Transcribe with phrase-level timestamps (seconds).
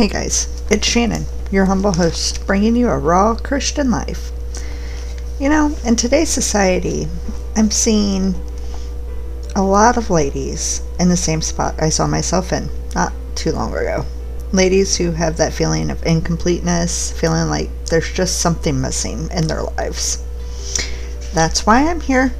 [0.00, 4.32] Hey guys, it's Shannon, your humble host, bringing you a raw Christian life.
[5.38, 7.06] You know, in today's society,
[7.54, 8.34] I'm seeing
[9.54, 13.74] a lot of ladies in the same spot I saw myself in not too long
[13.74, 14.06] ago.
[14.52, 19.64] Ladies who have that feeling of incompleteness, feeling like there's just something missing in their
[19.64, 20.24] lives.
[21.34, 22.32] That's why I'm here.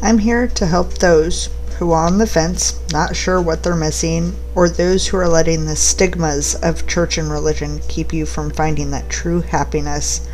[0.00, 4.34] I'm here to help those who are on the fence, not sure what they're missing,
[4.54, 8.90] or those who are letting the stigmas of church and religion keep you from finding
[8.90, 10.28] that true happiness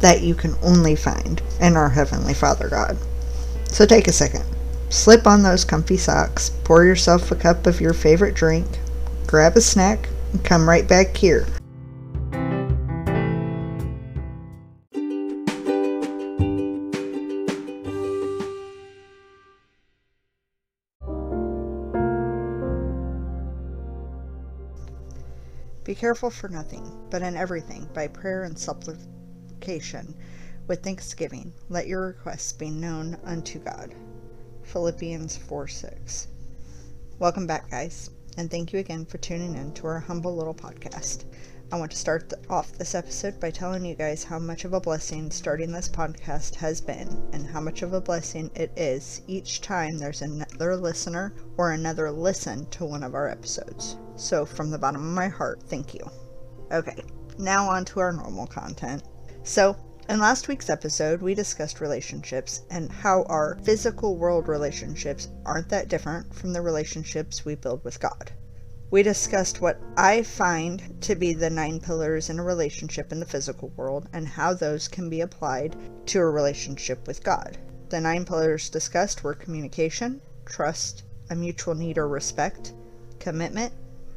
[0.00, 2.98] that you can only find in our Heavenly Father God.
[3.68, 4.44] So take a second,
[4.90, 8.66] slip on those comfy socks, pour yourself a cup of your favorite drink,
[9.26, 11.46] grab a snack, and come right back here
[26.04, 30.14] careful for nothing, but in everything, by prayer and supplication,
[30.66, 33.94] with thanksgiving, let your requests be known unto God.
[34.64, 36.28] Philippians 4 6.
[37.18, 41.24] Welcome back, guys, and thank you again for tuning in to our humble little podcast.
[41.72, 44.80] I want to start off this episode by telling you guys how much of a
[44.80, 49.62] blessing starting this podcast has been, and how much of a blessing it is each
[49.62, 53.96] time there's another listener or another listen to one of our episodes.
[54.16, 56.08] So, from the bottom of my heart, thank you.
[56.70, 57.02] Okay,
[57.38, 59.02] now on to our normal content.
[59.42, 59.76] So,
[60.08, 65.88] in last week's episode, we discussed relationships and how our physical world relationships aren't that
[65.88, 68.30] different from the relationships we build with God.
[68.90, 73.26] We discussed what I find to be the nine pillars in a relationship in the
[73.26, 75.74] physical world and how those can be applied
[76.06, 77.58] to a relationship with God.
[77.88, 82.74] The nine pillars discussed were communication, trust, a mutual need or respect,
[83.18, 83.72] commitment,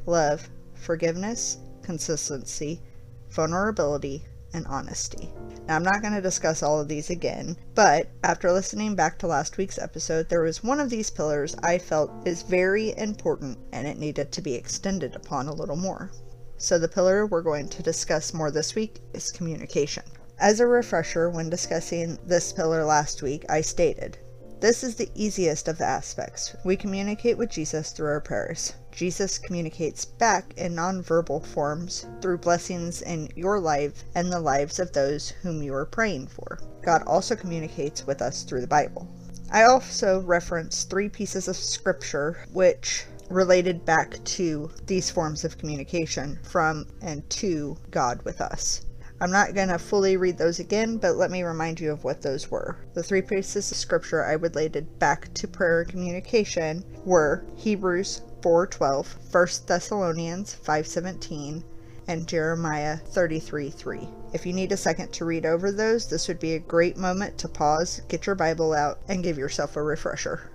[0.08, 2.82] love, forgiveness, consistency,
[3.30, 4.24] vulnerability,
[4.54, 5.30] and honesty.
[5.68, 9.28] Now, I'm not going to discuss all of these again, but after listening back to
[9.28, 13.86] last week's episode, there was one of these pillars I felt is very important and
[13.86, 16.12] it needed to be extended upon a little more.
[16.58, 20.04] So, the pillar we're going to discuss more this week is communication.
[20.40, 24.18] As a refresher, when discussing this pillar last week, I stated
[24.60, 26.56] this is the easiest of the aspects.
[26.64, 28.74] We communicate with Jesus through our prayers.
[28.92, 34.94] Jesus communicates back in nonverbal forms through blessings in your life and the lives of
[34.94, 36.58] those whom you are praying for.
[36.82, 39.08] God also communicates with us through the Bible.
[39.52, 46.40] I also reference three pieces of scripture which related back to these forms of communication
[46.42, 48.87] from and to God with us.
[49.20, 52.22] I'm not going to fully read those again, but let me remind you of what
[52.22, 52.78] those were.
[52.94, 59.66] The three pieces of scripture I related back to prayer communication were Hebrews 4:12, 1
[59.66, 61.64] Thessalonians 5:17,
[62.08, 64.08] and Jeremiah 33:3.
[64.34, 67.40] If you need a second to read over those, this would be a great moment
[67.40, 70.52] to pause, get your Bible out, and give yourself a refresher.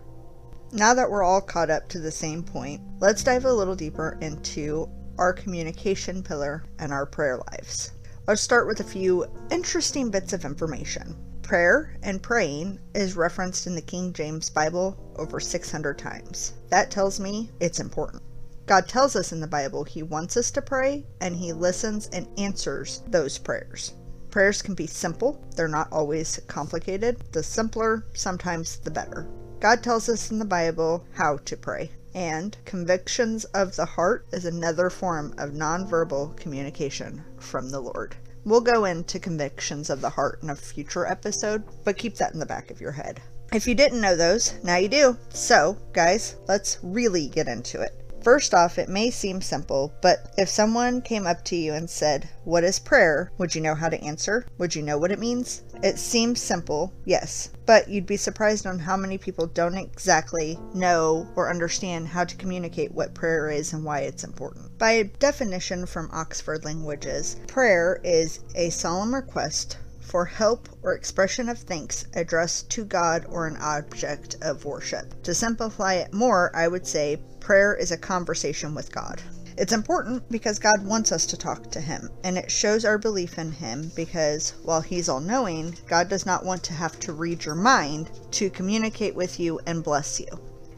[0.70, 4.16] Now that we're all caught up to the same point, let's dive a little deeper
[4.20, 7.90] into our communication pillar and our prayer lives.
[8.24, 11.16] Let's start with a few interesting bits of information.
[11.42, 16.52] Prayer and praying is referenced in the King James Bible over 600 times.
[16.68, 18.22] That tells me it's important.
[18.66, 22.28] God tells us in the Bible He wants us to pray and He listens and
[22.38, 23.94] answers those prayers.
[24.30, 27.24] Prayers can be simple, they're not always complicated.
[27.32, 29.26] The simpler, sometimes the better.
[29.58, 34.44] God tells us in the Bible how to pray and convictions of the heart is
[34.44, 38.16] another form of nonverbal communication from the Lord.
[38.44, 42.40] We'll go into convictions of the heart in a future episode, but keep that in
[42.40, 43.20] the back of your head.
[43.52, 45.16] If you didn't know those, now you do.
[45.28, 48.01] So, guys, let's really get into it.
[48.22, 52.28] First off, it may seem simple, but if someone came up to you and said,
[52.44, 53.32] What is prayer?
[53.36, 54.46] Would you know how to answer?
[54.58, 55.62] Would you know what it means?
[55.82, 61.26] It seems simple, yes, but you'd be surprised on how many people don't exactly know
[61.34, 64.78] or understand how to communicate what prayer is and why it's important.
[64.78, 69.78] By definition from Oxford Languages, prayer is a solemn request
[70.12, 75.22] for help or expression of thanks addressed to God or an object of worship.
[75.22, 79.22] To simplify it more, I would say prayer is a conversation with God.
[79.56, 83.38] It's important because God wants us to talk to Him, and it shows our belief
[83.38, 87.46] in Him because while He's all knowing, God does not want to have to read
[87.46, 90.28] your mind to communicate with you and bless you.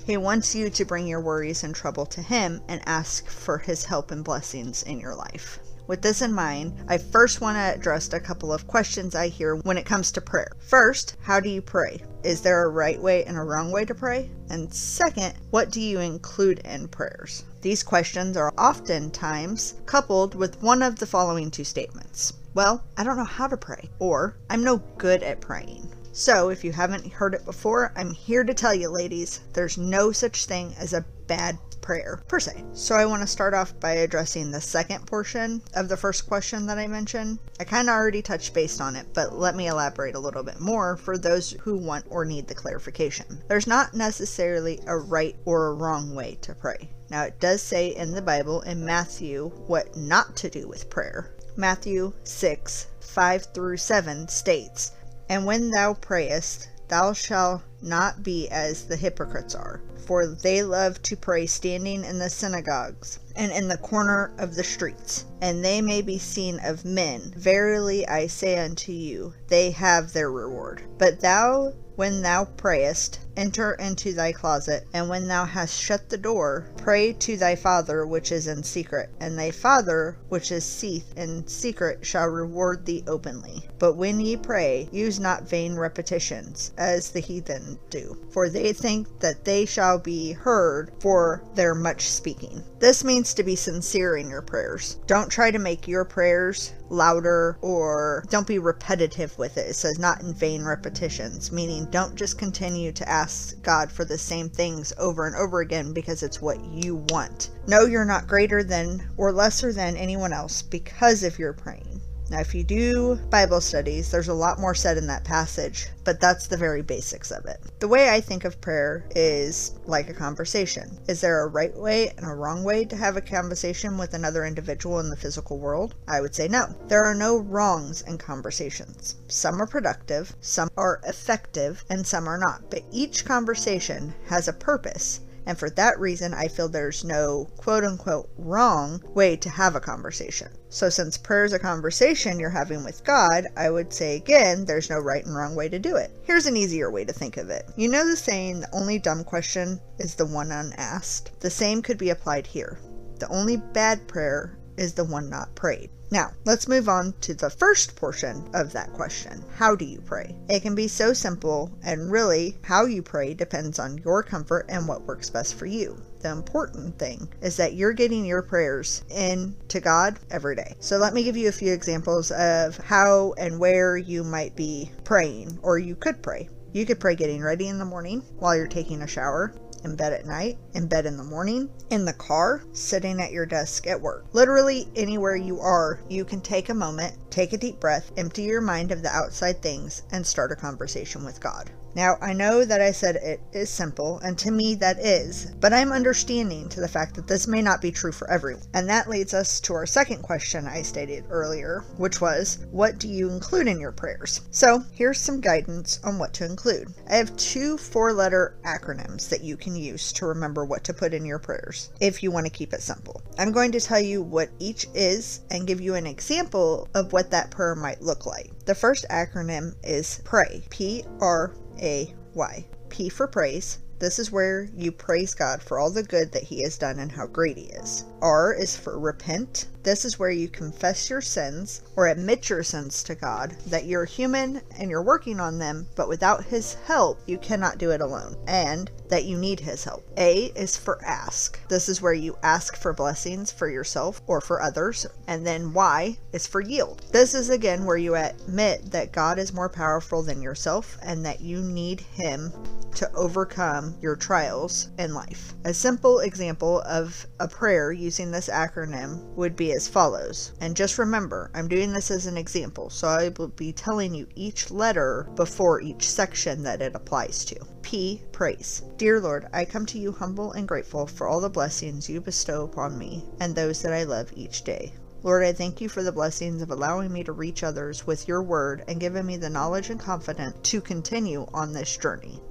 [0.07, 3.85] He wants you to bring your worries and trouble to Him and ask for His
[3.85, 5.59] help and blessings in your life.
[5.87, 9.57] With this in mind, I first want to address a couple of questions I hear
[9.57, 10.49] when it comes to prayer.
[10.59, 12.03] First, how do you pray?
[12.23, 14.31] Is there a right way and a wrong way to pray?
[14.49, 17.45] And second, what do you include in prayers?
[17.61, 22.33] These questions are oftentimes coupled with one of the following two statements.
[22.55, 25.87] Well, I don't know how to pray, or I'm no good at praying.
[26.17, 30.13] So, if you haven't heard it before, I'm here to tell you, ladies, there's no
[30.13, 32.63] such thing as a bad prayer per se.
[32.73, 36.67] So, I want to start off by addressing the second portion of the first question
[36.67, 37.41] that I mentioned.
[37.59, 40.61] I kind of already touched base on it, but let me elaborate a little bit
[40.61, 43.43] more for those who want or need the clarification.
[43.49, 46.91] There's not necessarily a right or a wrong way to pray.
[47.11, 51.35] Now, it does say in the Bible in Matthew what not to do with prayer.
[51.57, 54.93] Matthew 6 5 through 7 states,
[55.29, 61.03] And when thou prayest, thou shalt not be as the hypocrites are, for they love
[61.03, 65.81] to pray standing in the synagogues and in the corner of the streets, and they
[65.81, 67.33] may be seen of men.
[67.37, 70.83] Verily I say unto you, they have their reward.
[70.99, 76.19] But thou, when thou prayest, enter into thy closet, and when thou hast shut the
[76.19, 81.13] door, pray to thy Father which is in secret, and thy Father which is seeth
[81.17, 83.69] in secret shall reward thee openly.
[83.79, 89.21] But when ye pray, use not vain repetitions, as the heathen do, for they think
[89.21, 92.63] that they shall be heard for their much speaking.
[92.79, 94.99] This means to be sincere in your prayers.
[95.07, 99.71] Don't try to make your prayers louder or don't be repetitive with it.
[99.71, 103.24] It says not in vain repetitions, meaning don't just continue to ask
[103.63, 107.51] God for the same things over and over again because it's what you want.
[107.67, 112.01] No, you're not greater than or lesser than anyone else because of your praying.
[112.31, 116.21] Now, if you do Bible studies, there's a lot more said in that passage, but
[116.21, 117.61] that's the very basics of it.
[117.81, 120.99] The way I think of prayer is like a conversation.
[121.07, 124.45] Is there a right way and a wrong way to have a conversation with another
[124.45, 125.95] individual in the physical world?
[126.09, 126.75] I would say no.
[126.89, 129.17] There are no wrongs in conversations.
[129.29, 132.71] Some are productive, some are effective, and some are not.
[132.71, 137.85] But each conversation has a purpose and for that reason, I feel there's no quote
[137.85, 140.49] unquote wrong way to have a conversation.
[140.69, 144.91] So, since prayer is a conversation you're having with God, I would say again, there's
[144.91, 146.11] no right and wrong way to do it.
[146.23, 147.69] Here's an easier way to think of it.
[147.77, 151.41] You know the saying, the only dumb question is the one unasked?
[151.41, 152.79] The same could be applied here.
[153.19, 155.91] The only bad prayer is the one not prayed.
[156.11, 160.37] Now, let's move on to the first portion of that question How do you pray?
[160.49, 164.87] It can be so simple, and really, how you pray depends on your comfort and
[164.87, 165.97] what works best for you.
[166.21, 170.75] The important thing is that you're getting your prayers in to God every day.
[170.79, 174.91] So, let me give you a few examples of how and where you might be
[175.05, 176.49] praying, or you could pray.
[176.73, 179.55] You could pray getting ready in the morning while you're taking a shower
[179.85, 183.47] in bed at night, in bed in the morning, in the car, sitting at your
[183.47, 184.25] desk at work.
[184.33, 188.61] Literally anywhere you are, you can take a moment, take a deep breath, empty your
[188.61, 191.71] mind of the outside things, and start a conversation with God.
[191.95, 195.73] Now, I know that I said it is simple, and to me that is, but
[195.73, 198.65] I'm understanding to the fact that this may not be true for everyone.
[198.75, 203.09] And that leads us to our second question I stated earlier, which was, What do
[203.09, 204.41] you include in your prayers?
[204.51, 206.93] So, here's some guidance on what to include.
[207.09, 211.15] I have two four letter acronyms that you can use to remember what to put
[211.15, 213.23] in your prayers if you want to keep it simple.
[213.39, 217.31] I'm going to tell you what each is and give you an example of what
[217.31, 218.51] that prayer might look like.
[218.65, 220.63] The first acronym is PRAY.
[220.71, 222.67] P R a Y.
[222.89, 223.79] P for praise.
[223.99, 227.11] This is where you praise God for all the good that He has done and
[227.11, 228.05] how great He is.
[228.21, 229.67] R is for repent.
[229.85, 234.07] This is where you confess your sins or admit your sins to God, that you're
[234.07, 238.35] human and you're working on them, but without His help, you cannot do it alone,
[238.47, 240.03] and that you need His help.
[240.17, 241.61] A is for ask.
[241.69, 245.07] This is where you ask for blessings for yourself or for others.
[245.29, 247.03] And then Y is for yield.
[247.13, 251.43] This is again where you admit that God is more powerful than yourself and that
[251.43, 252.53] you need Him
[252.95, 255.53] to overcome your trials in life.
[255.65, 260.53] A simple example of a prayer using this acronym would be as follows.
[260.61, 264.27] And just remember, I'm doing this as an example, so I will be telling you
[264.35, 267.57] each letter before each section that it applies to.
[267.83, 268.23] P.
[268.33, 268.83] Praise.
[268.97, 272.65] Dear Lord, I come to you humble and grateful for all the blessings you bestow
[272.65, 274.95] upon me and those that I love each day.
[275.25, 278.43] Lord, I thank you for the blessings of allowing me to reach others with your
[278.43, 282.43] word and giving me the knowledge and confidence to continue on this journey.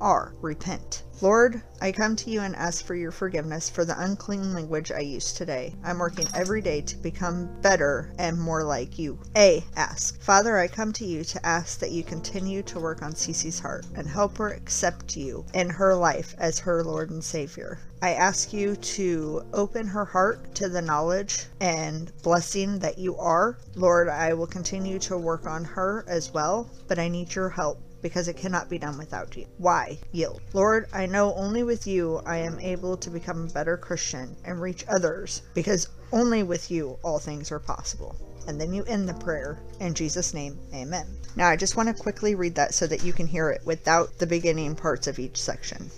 [0.00, 1.04] Are repent.
[1.22, 5.00] Lord, I come to you and ask for your forgiveness for the unclean language I
[5.00, 5.74] used today.
[5.84, 9.18] I'm working every day to become better and more like you.
[9.36, 9.62] A.
[9.76, 10.18] Ask.
[10.22, 13.84] Father, I come to you to ask that you continue to work on Cece's heart
[13.94, 17.78] and help her accept you in her life as her Lord and Savior.
[18.00, 23.58] I ask you to open her heart to the knowledge and blessing that you are.
[23.74, 27.78] Lord, I will continue to work on her as well, but I need your help
[28.02, 29.46] because it cannot be done without you.
[29.58, 29.98] Why?
[30.12, 30.40] Yield.
[30.52, 34.60] Lord, I know only with you I am able to become a better Christian and
[34.60, 38.16] reach others because only with you all things are possible.
[38.46, 39.58] And then you end the prayer.
[39.78, 41.06] In Jesus' name, amen.
[41.36, 44.18] Now, I just want to quickly read that so that you can hear it without
[44.18, 45.90] the beginning parts of each section.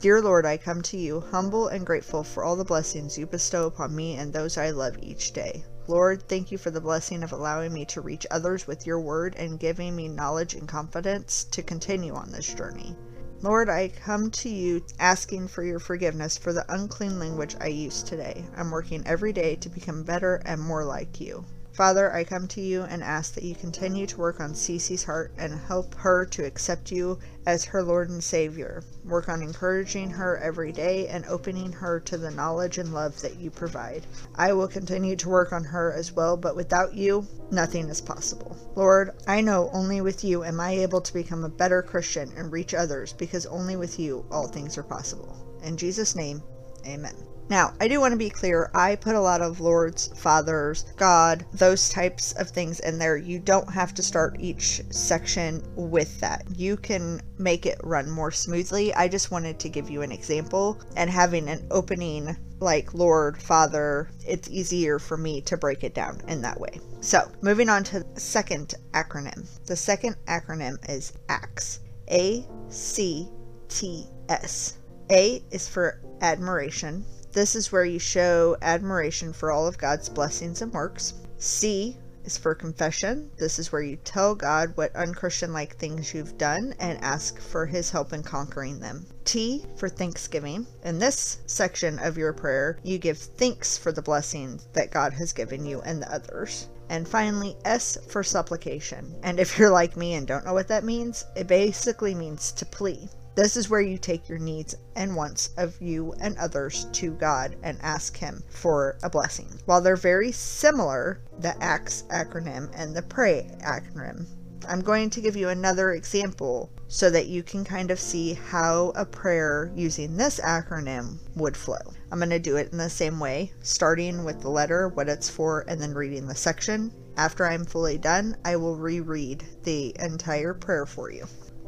[0.00, 3.66] Dear Lord, I come to you humble and grateful for all the blessings you bestow
[3.66, 5.64] upon me and those I love each day.
[5.86, 9.36] Lord, thank you for the blessing of allowing me to reach others with your word
[9.36, 12.96] and giving me knowledge and confidence to continue on this journey.
[13.42, 18.06] Lord, I come to you asking for your forgiveness for the unclean language I used
[18.06, 18.46] today.
[18.56, 21.44] I'm working every day to become better and more like you.
[21.74, 25.32] Father, I come to you and ask that you continue to work on Cece's heart
[25.36, 28.84] and help her to accept you as her Lord and Savior.
[29.04, 33.40] Work on encouraging her every day and opening her to the knowledge and love that
[33.40, 34.06] you provide.
[34.36, 38.56] I will continue to work on her as well, but without you, nothing is possible.
[38.76, 42.52] Lord, I know only with you am I able to become a better Christian and
[42.52, 45.36] reach others because only with you all things are possible.
[45.64, 46.40] In Jesus' name,
[46.86, 47.33] amen.
[47.50, 51.44] Now, I do want to be clear, I put a lot of lords, fathers, God,
[51.52, 53.16] those types of things in there.
[53.16, 56.46] You don't have to start each section with that.
[56.56, 58.94] You can make it run more smoothly.
[58.94, 64.08] I just wanted to give you an example and having an opening like Lord, Father,
[64.26, 66.80] it's easier for me to break it down in that way.
[67.00, 69.46] So, moving on to the second acronym.
[69.66, 71.80] The second acronym is ACTS.
[72.10, 73.28] A C
[73.68, 74.78] T S.
[75.10, 77.04] A is for admiration.
[77.34, 81.14] This is where you show admiration for all of God's blessings and works.
[81.36, 83.28] C is for confession.
[83.36, 87.66] This is where you tell God what unchristian like things you've done and ask for
[87.66, 89.04] his help in conquering them.
[89.24, 90.64] T for thanksgiving.
[90.84, 95.32] In this section of your prayer, you give thanks for the blessings that God has
[95.32, 96.68] given you and the others.
[96.88, 99.12] And finally, S for supplication.
[99.24, 102.64] And if you're like me and don't know what that means, it basically means to
[102.64, 103.08] plea.
[103.36, 107.56] This is where you take your needs and wants of you and others to God
[107.64, 109.48] and ask Him for a blessing.
[109.64, 114.26] While they're very similar, the ACTS acronym and the PRAY acronym,
[114.68, 118.92] I'm going to give you another example so that you can kind of see how
[118.94, 121.92] a prayer using this acronym would flow.
[122.12, 125.28] I'm going to do it in the same way, starting with the letter, what it's
[125.28, 126.92] for, and then reading the section.
[127.16, 131.26] After I'm fully done, I will reread the entire prayer for you.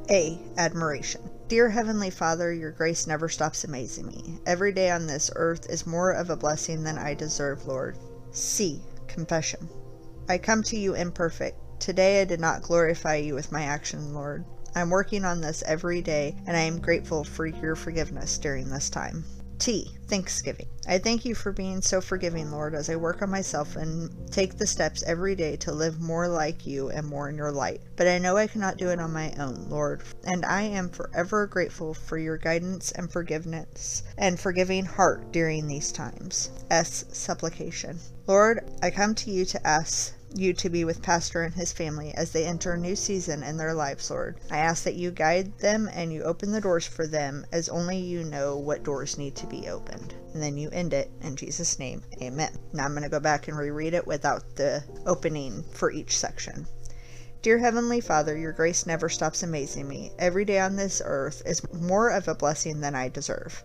[0.08, 0.38] A.
[0.56, 1.20] Admiration.
[1.48, 4.38] Dear Heavenly Father, your grace never stops amazing me.
[4.46, 7.98] Every day on this earth is more of a blessing than I deserve, Lord.
[8.30, 8.82] C.
[9.08, 9.68] Confession.
[10.28, 11.80] I come to you imperfect.
[11.80, 14.44] Today I did not glorify you with my action, Lord.
[14.76, 18.88] I'm working on this every day, and I am grateful for your forgiveness during this
[18.88, 19.25] time.
[19.58, 19.96] T.
[20.06, 20.68] Thanksgiving.
[20.86, 24.56] I thank you for being so forgiving, Lord, as I work on myself and take
[24.56, 27.80] the steps every day to live more like you and more in your light.
[27.96, 31.46] But I know I cannot do it on my own, Lord, and I am forever
[31.46, 36.50] grateful for your guidance and forgiveness and forgiving heart during these times.
[36.70, 37.04] S.
[37.10, 37.98] Supplication.
[38.26, 42.12] Lord, I come to you to ask you to be with Pastor and his family
[42.14, 44.38] as they enter a new season in their lives, Lord.
[44.50, 47.99] I ask that you guide them and you open the doors for them as only
[47.99, 50.14] you know what doors need to be opened.
[50.33, 52.02] And then you end it in Jesus' name.
[52.21, 52.57] Amen.
[52.73, 56.66] Now I'm going to go back and reread it without the opening for each section.
[57.43, 60.12] Dear Heavenly Father, your grace never stops amazing me.
[60.19, 63.62] Every day on this earth is more of a blessing than I deserve.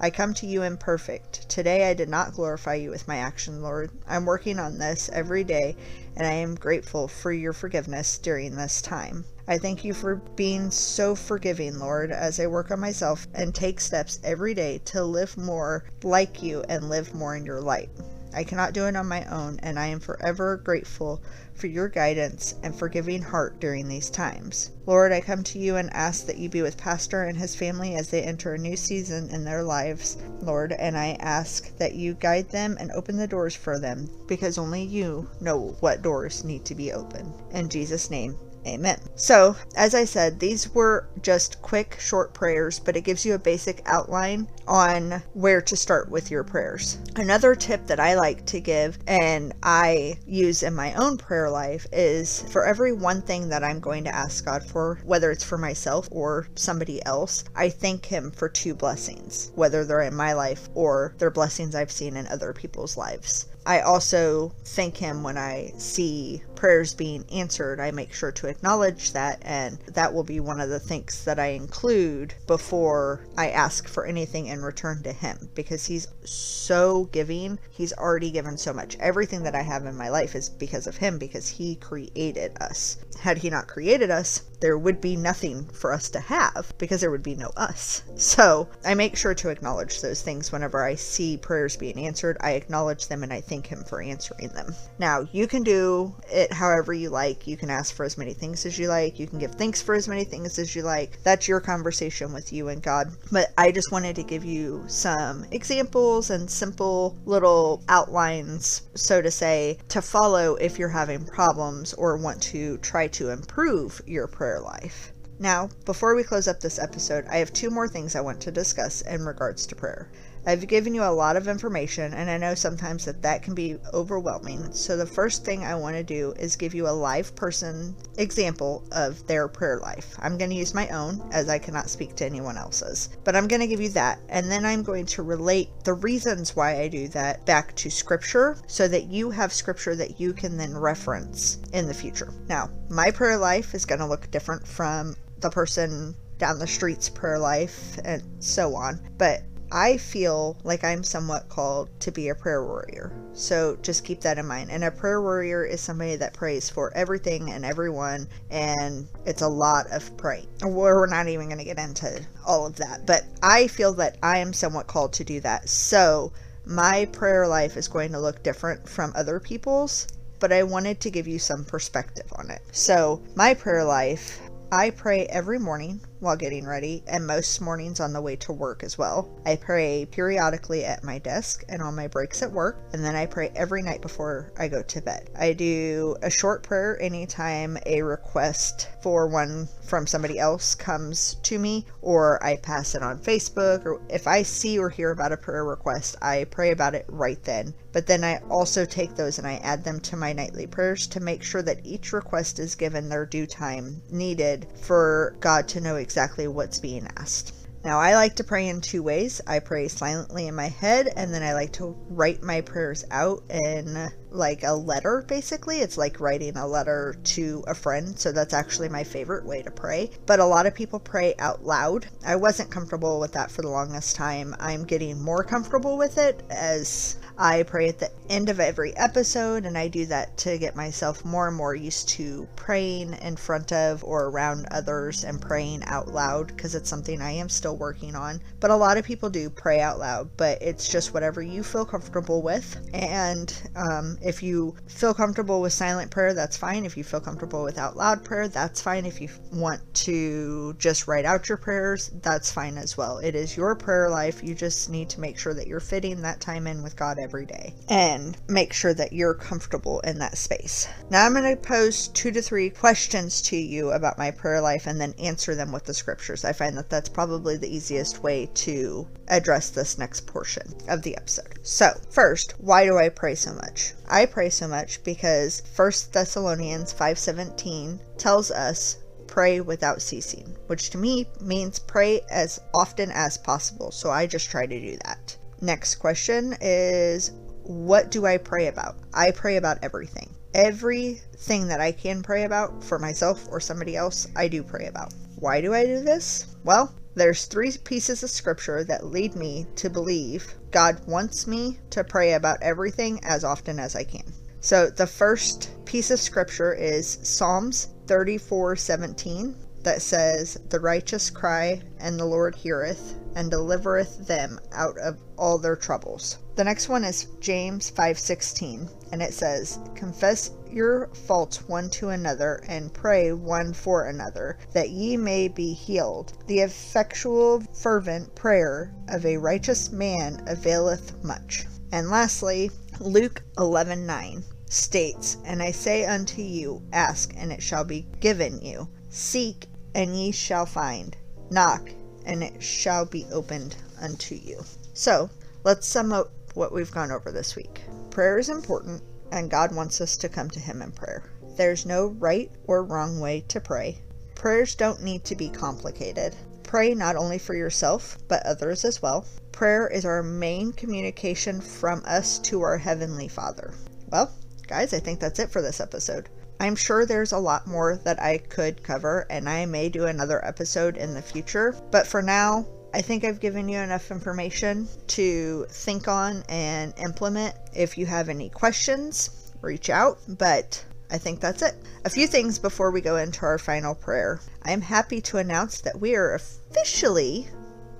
[0.00, 1.48] I come to you imperfect.
[1.48, 3.90] Today I did not glorify you with my action, Lord.
[4.08, 5.76] I'm working on this every day,
[6.16, 9.24] and I am grateful for your forgiveness during this time.
[9.46, 13.80] I thank you for being so forgiving, Lord, as I work on myself and take
[13.80, 17.90] steps every day to live more like you and live more in your light.
[18.34, 21.22] I cannot do it on my own, and I am forever grateful
[21.54, 24.70] for your guidance and forgiving heart during these times.
[24.86, 27.94] Lord, I come to you and ask that you be with Pastor and his family
[27.94, 32.14] as they enter a new season in their lives, Lord, and I ask that you
[32.14, 36.64] guide them and open the doors for them because only you know what doors need
[36.64, 37.32] to be opened.
[37.52, 38.36] In Jesus' name,
[38.66, 38.98] Amen.
[39.14, 43.38] So, as I said, these were just quick, short prayers, but it gives you a
[43.38, 46.98] basic outline on where to start with your prayers.
[47.16, 51.86] Another tip that I like to give and I use in my own prayer life
[51.92, 55.58] is for every one thing that I'm going to ask God for, whether it's for
[55.58, 60.68] myself or somebody else, I thank Him for two blessings, whether they're in my life
[60.74, 63.46] or they're blessings I've seen in other people's lives.
[63.66, 67.78] I also thank him when I see prayers being answered.
[67.78, 71.38] I make sure to acknowledge that, and that will be one of the things that
[71.38, 77.58] I include before I ask for anything in return to him because he's so giving.
[77.70, 78.96] He's already given so much.
[78.98, 82.96] Everything that I have in my life is because of him because he created us.
[83.20, 87.10] Had he not created us, there would be nothing for us to have because there
[87.10, 88.02] would be no us.
[88.16, 92.38] So I make sure to acknowledge those things whenever I see prayers being answered.
[92.40, 94.74] I acknowledge them and I thank Him for answering them.
[94.98, 97.46] Now, you can do it however you like.
[97.46, 99.18] You can ask for as many things as you like.
[99.18, 101.22] You can give thanks for as many things as you like.
[101.22, 103.12] That's your conversation with you and God.
[103.30, 109.30] But I just wanted to give you some examples and simple little outlines, so to
[109.30, 114.60] say, to follow if you're having problems or want to try to improve your prayer
[114.60, 115.12] life.
[115.38, 118.52] Now, before we close up this episode, I have two more things I want to
[118.52, 120.08] discuss in regards to prayer.
[120.46, 123.78] I've given you a lot of information, and I know sometimes that that can be
[123.94, 124.72] overwhelming.
[124.72, 128.84] So, the first thing I want to do is give you a live person example
[128.92, 130.14] of their prayer life.
[130.20, 133.48] I'm going to use my own, as I cannot speak to anyone else's, but I'm
[133.48, 136.88] going to give you that, and then I'm going to relate the reasons why I
[136.88, 141.58] do that back to scripture so that you have scripture that you can then reference
[141.72, 142.32] in the future.
[142.48, 147.08] Now, my prayer life is going to look different from the person down the street's
[147.08, 149.42] prayer life and so on, but
[149.74, 153.10] I feel like I'm somewhat called to be a prayer warrior.
[153.32, 154.70] So just keep that in mind.
[154.70, 159.48] And a prayer warrior is somebody that prays for everything and everyone, and it's a
[159.48, 160.46] lot of praying.
[160.62, 164.38] We're not even going to get into all of that, but I feel that I
[164.38, 165.68] am somewhat called to do that.
[165.68, 166.32] So
[166.64, 170.06] my prayer life is going to look different from other people's,
[170.38, 172.62] but I wanted to give you some perspective on it.
[172.70, 174.40] So my prayer life
[174.74, 178.82] I pray every morning while getting ready, and most mornings on the way to work
[178.82, 179.30] as well.
[179.46, 183.26] I pray periodically at my desk and on my breaks at work, and then I
[183.26, 185.30] pray every night before I go to bed.
[185.38, 191.58] I do a short prayer anytime a request for one from somebody else comes to
[191.58, 195.36] me, or I pass it on Facebook, or if I see or hear about a
[195.36, 197.74] prayer request, I pray about it right then.
[197.92, 201.20] But then I also take those and I add them to my nightly prayers to
[201.20, 205.96] make sure that each request is given their due time needed for God to know
[205.96, 207.52] exactly exactly what's being asked.
[207.84, 209.40] Now, I like to pray in two ways.
[209.48, 213.42] I pray silently in my head, and then I like to write my prayers out
[213.50, 215.80] in like a letter, basically.
[215.80, 219.72] It's like writing a letter to a friend, so that's actually my favorite way to
[219.72, 220.08] pray.
[220.24, 222.06] But a lot of people pray out loud.
[222.24, 224.54] I wasn't comfortable with that for the longest time.
[224.60, 229.66] I'm getting more comfortable with it as I pray at the end of every episode,
[229.66, 233.72] and I do that to get myself more and more used to praying in front
[233.72, 238.14] of or around others and praying out loud because it's something I am still working
[238.14, 238.40] on.
[238.60, 241.84] But a lot of people do pray out loud, but it's just whatever you feel
[241.84, 242.78] comfortable with.
[242.94, 246.84] And um, if you feel comfortable with silent prayer, that's fine.
[246.84, 249.06] If you feel comfortable with out loud prayer, that's fine.
[249.06, 253.18] If you want to just write out your prayers, that's fine as well.
[253.18, 254.42] It is your prayer life.
[254.42, 257.46] You just need to make sure that you're fitting that time in with God every
[257.46, 260.86] day and make sure that you're comfortable in that space.
[261.10, 264.86] Now, I'm going to pose two to three questions to you about my prayer life
[264.86, 266.44] and then answer them with the scriptures.
[266.44, 271.16] I find that that's probably the easiest way to address this next portion of the
[271.16, 271.58] episode.
[271.62, 273.94] So, first, why do I pray so much?
[274.06, 280.98] I pray so much because 1 Thessalonians 5:17 tells us pray without ceasing, which to
[280.98, 283.90] me means pray as often as possible.
[283.90, 285.36] So I just try to do that.
[285.64, 288.96] Next question is what do I pray about?
[289.14, 290.28] I pray about everything.
[290.52, 295.14] Everything that I can pray about for myself or somebody else, I do pray about.
[295.36, 296.44] Why do I do this?
[296.64, 302.04] Well, there's three pieces of scripture that lead me to believe God wants me to
[302.04, 304.34] pray about everything as often as I can.
[304.60, 312.18] So the first piece of scripture is Psalms 34:17 that says, The righteous cry, and
[312.18, 316.38] the Lord heareth, and delivereth them out of all their troubles.
[316.56, 322.62] The next one is James 5:16, and it says, Confess your faults one to another,
[322.68, 326.32] and pray one for another, that ye may be healed.
[326.46, 331.66] The effectual fervent prayer of a righteous man availeth much.
[331.92, 332.70] And lastly,
[333.00, 338.88] Luke 11:9 states, And I say unto you, Ask, and it shall be given you.
[339.08, 341.16] Seek, and ye shall find.
[341.50, 341.90] Knock,
[342.26, 344.64] and it shall be opened unto you.
[344.92, 345.30] So,
[345.62, 347.82] let's sum up what we've gone over this week.
[348.10, 349.02] Prayer is important,
[349.32, 351.24] and God wants us to come to Him in prayer.
[351.56, 354.00] There's no right or wrong way to pray.
[354.34, 356.34] Prayers don't need to be complicated.
[356.62, 359.24] Pray not only for yourself, but others as well.
[359.52, 363.74] Prayer is our main communication from us to our Heavenly Father.
[364.10, 364.32] Well,
[364.66, 366.28] guys, I think that's it for this episode.
[366.64, 370.42] I'm sure there's a lot more that I could cover, and I may do another
[370.42, 371.76] episode in the future.
[371.90, 377.54] But for now, I think I've given you enough information to think on and implement.
[377.74, 380.18] If you have any questions, reach out.
[380.26, 381.74] But I think that's it.
[382.06, 384.40] A few things before we go into our final prayer.
[384.62, 387.46] I am happy to announce that we are officially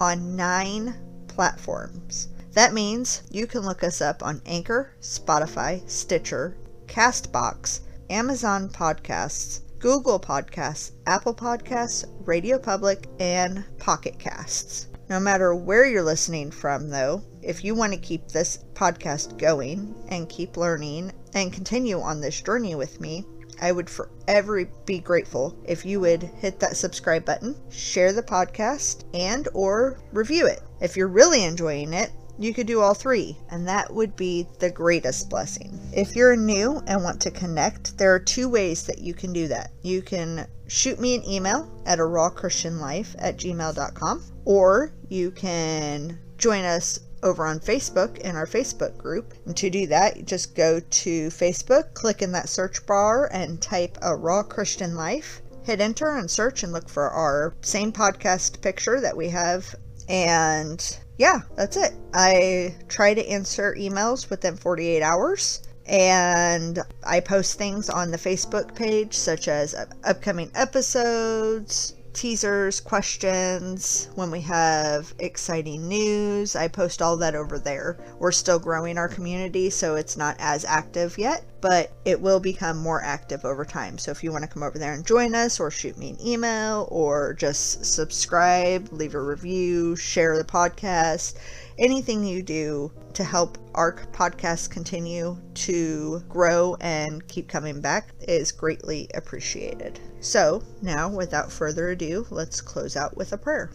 [0.00, 0.94] on nine
[1.28, 2.28] platforms.
[2.52, 7.80] That means you can look us up on Anchor, Spotify, Stitcher, Castbox,
[8.14, 14.86] Amazon Podcasts, Google Podcasts, Apple Podcasts, Radio Public, and Pocket Casts.
[15.08, 19.96] No matter where you're listening from, though, if you want to keep this podcast going
[20.10, 23.24] and keep learning and continue on this journey with me,
[23.60, 29.06] I would forever be grateful if you would hit that subscribe button, share the podcast,
[29.12, 30.62] and or review it.
[30.80, 34.70] If you're really enjoying it, you could do all three, and that would be the
[34.70, 35.78] greatest blessing.
[35.92, 39.48] If you're new and want to connect, there are two ways that you can do
[39.48, 39.70] that.
[39.82, 46.64] You can shoot me an email at a rawchristianlife at gmail.com, or you can join
[46.64, 49.34] us over on Facebook in our Facebook group.
[49.46, 53.96] And to do that, just go to Facebook, click in that search bar, and type
[54.02, 55.40] a raw Christian life.
[55.62, 59.74] Hit enter and search and look for our same podcast picture that we have.
[60.08, 61.92] And yeah, that's it.
[62.12, 68.74] I try to answer emails within 48 hours and I post things on the Facebook
[68.74, 76.56] page, such as upcoming episodes, teasers, questions, when we have exciting news.
[76.56, 77.98] I post all that over there.
[78.18, 82.78] We're still growing our community, so it's not as active yet, but it will become
[82.78, 83.98] more active over time.
[83.98, 86.26] So if you want to come over there and join us, or shoot me an
[86.26, 91.34] email, or just subscribe, leave a review, share the podcast,
[91.78, 98.52] anything you do to help our podcast continue to grow and keep coming back is
[98.52, 100.00] greatly appreciated.
[100.20, 103.70] So, now without further ado, let's close out with a prayer.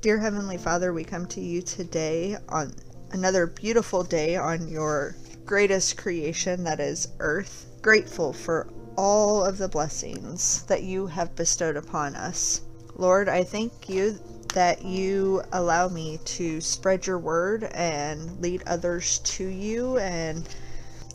[0.00, 2.72] Dear Heavenly Father, we come to you today on
[3.12, 7.66] another beautiful day on your greatest creation that is earth.
[7.82, 12.62] Grateful for all of the blessings that you have bestowed upon us.
[12.94, 14.18] Lord, I thank you
[14.56, 20.48] that you allow me to spread your word and lead others to you and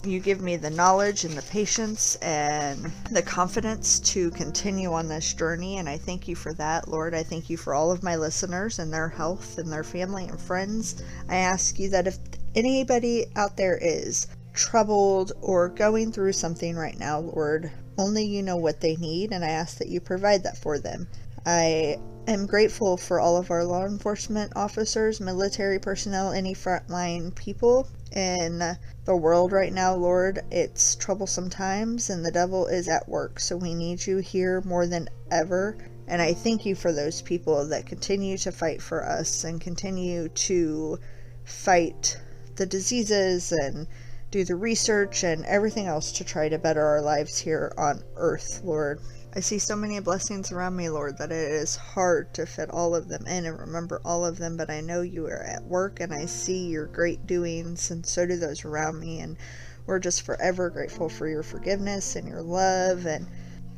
[0.03, 5.33] you give me the knowledge and the patience and the confidence to continue on this
[5.33, 7.15] journey and I thank you for that Lord.
[7.15, 10.39] I thank you for all of my listeners and their health and their family and
[10.39, 11.01] friends.
[11.27, 12.19] I ask you that if
[12.53, 18.57] anybody out there is troubled or going through something right now Lord only you know
[18.57, 21.07] what they need and I ask that you provide that for them
[21.45, 27.87] I am grateful for all of our law enforcement officers, military personnel, any frontline people
[28.11, 30.41] in the world right now, Lord.
[30.51, 34.85] It's troublesome times and the devil is at work, so we need you here more
[34.85, 35.77] than ever.
[36.07, 40.29] And I thank you for those people that continue to fight for us and continue
[40.29, 40.99] to
[41.43, 42.17] fight
[42.55, 43.87] the diseases and
[44.29, 48.61] do the research and everything else to try to better our lives here on earth,
[48.63, 48.99] Lord.
[49.33, 52.93] I see so many blessings around me, Lord, that it is hard to fit all
[52.93, 56.01] of them in and remember all of them, but I know you are at work
[56.01, 59.21] and I see your great doings, and so do those around me.
[59.21, 59.37] And
[59.85, 63.25] we're just forever grateful for your forgiveness and your love and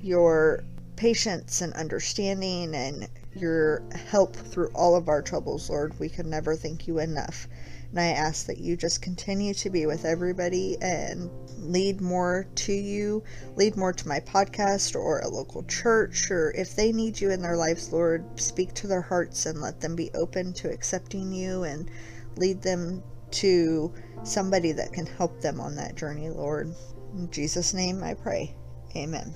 [0.02, 0.64] your
[0.96, 6.00] patience and understanding and your help through all of our troubles, Lord.
[6.00, 7.48] We can never thank you enough.
[7.94, 11.30] And I ask that you just continue to be with everybody and
[11.60, 13.24] lead more to you,
[13.56, 17.40] lead more to my podcast or a local church, or if they need you in
[17.40, 21.66] their lives, Lord, speak to their hearts and let them be open to accepting you
[21.66, 21.92] and
[22.36, 26.74] lead them to somebody that can help them on that journey, Lord.
[27.16, 28.56] In Jesus' name I pray.
[28.96, 29.36] Amen.